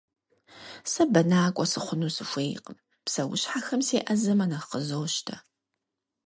[0.91, 5.35] Сэ бэнакӏуэ сыхъуну сыхуейкъым, псэущхьэхэм сеӏэзэмэ нэхъ къызощтэ.